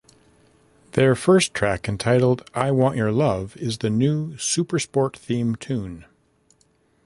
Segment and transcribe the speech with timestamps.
[0.93, 6.05] Their first track; entitled "I Want Your Love" is the new SuperSport theme tune.